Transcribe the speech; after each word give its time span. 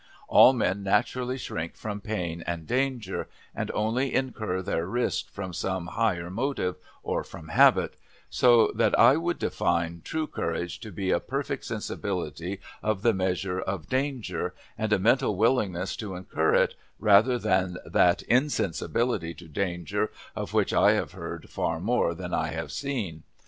All 0.27 0.51
men 0.51 0.81
naturally 0.81 1.37
shrink 1.37 1.75
from 1.75 2.01
pain 2.01 2.43
and 2.47 2.65
danger, 2.65 3.29
and 3.53 3.69
only 3.69 4.15
incur 4.15 4.63
their 4.63 4.87
risk 4.87 5.29
from 5.29 5.53
some 5.53 5.85
higher 5.85 6.31
motive, 6.31 6.77
or 7.03 7.23
from 7.23 7.49
habit; 7.49 7.93
so 8.27 8.71
that 8.73 8.97
I 8.97 9.15
would 9.15 9.37
define 9.37 10.01
true 10.03 10.25
courage 10.25 10.79
to 10.79 10.91
be 10.91 11.11
a 11.11 11.19
perfect 11.19 11.65
sensibility 11.65 12.59
of 12.81 13.03
the 13.03 13.13
measure 13.13 13.59
of 13.61 13.89
danger, 13.89 14.55
and 14.75 14.91
a 14.91 14.97
mental 14.97 15.35
willingness 15.37 15.95
to 15.97 16.15
incur 16.15 16.55
it, 16.55 16.73
rather 16.97 17.37
than 17.37 17.77
that 17.85 18.23
insensibility 18.23 19.35
to 19.35 19.47
danger 19.47 20.11
of 20.35 20.51
which 20.51 20.73
I 20.73 20.93
have 20.93 21.11
heard 21.11 21.47
far 21.47 21.79
more 21.79 22.15
than 22.15 22.33
I 22.33 22.47
have 22.47 22.71
seen. 22.71 23.21